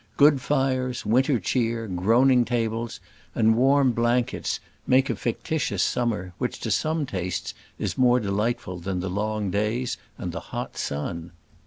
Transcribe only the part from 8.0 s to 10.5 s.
delightful than the long days and the